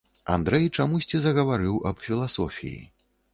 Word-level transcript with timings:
Андрэй 0.35 0.63
чамусьці 0.79 1.21
загаварыў 1.25 1.77
аб 1.91 2.03
філасофіі. 2.07 2.81